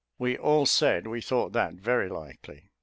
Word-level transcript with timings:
We 0.17 0.35
all 0.35 0.65
said 0.65 1.05
we 1.05 1.21
thought 1.21 1.53
that 1.53 1.75
very 1.75 2.09
likely. 2.09 2.71